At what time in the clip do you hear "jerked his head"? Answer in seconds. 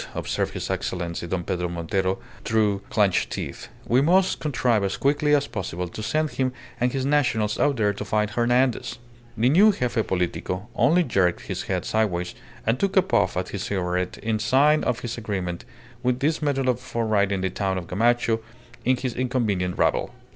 11.03-11.85